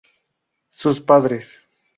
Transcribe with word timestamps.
Sus 0.67 0.99
padres. 0.99 1.61